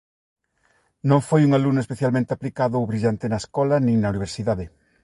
[1.09, 4.65] Non foi un alumno especialmente aplicado ou brillante na escola nin na Universidade.